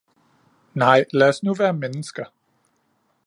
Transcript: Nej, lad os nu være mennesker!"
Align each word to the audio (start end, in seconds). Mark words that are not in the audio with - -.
Nej, 0.73 1.05
lad 1.13 1.29
os 1.29 1.43
nu 1.43 1.53
være 1.53 1.73
mennesker!" 1.73 2.25